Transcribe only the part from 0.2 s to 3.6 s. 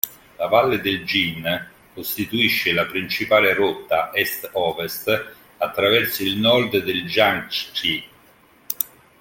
La valle del Jin costituisce la principale